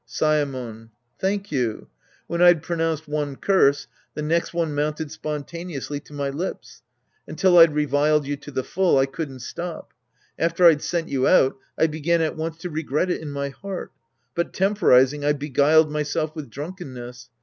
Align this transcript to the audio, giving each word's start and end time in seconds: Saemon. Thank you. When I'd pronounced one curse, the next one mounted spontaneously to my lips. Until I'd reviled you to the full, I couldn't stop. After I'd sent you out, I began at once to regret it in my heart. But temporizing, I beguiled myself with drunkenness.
Saemon. 0.09 0.89
Thank 1.19 1.51
you. 1.51 1.85
When 2.25 2.41
I'd 2.41 2.63
pronounced 2.63 3.07
one 3.07 3.35
curse, 3.35 3.85
the 4.15 4.23
next 4.23 4.51
one 4.51 4.73
mounted 4.73 5.11
spontaneously 5.11 5.99
to 5.99 6.13
my 6.13 6.29
lips. 6.31 6.81
Until 7.27 7.59
I'd 7.59 7.75
reviled 7.75 8.25
you 8.25 8.35
to 8.35 8.49
the 8.49 8.63
full, 8.63 8.97
I 8.97 9.05
couldn't 9.05 9.41
stop. 9.41 9.93
After 10.39 10.65
I'd 10.65 10.81
sent 10.81 11.09
you 11.09 11.27
out, 11.27 11.55
I 11.77 11.85
began 11.85 12.19
at 12.23 12.35
once 12.35 12.57
to 12.63 12.71
regret 12.71 13.11
it 13.11 13.21
in 13.21 13.29
my 13.29 13.49
heart. 13.49 13.91
But 14.33 14.53
temporizing, 14.53 15.23
I 15.23 15.33
beguiled 15.33 15.91
myself 15.91 16.35
with 16.35 16.49
drunkenness. 16.49 17.29